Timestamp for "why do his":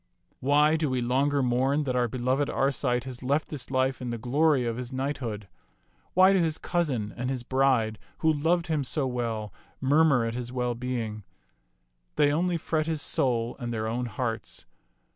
6.15-6.57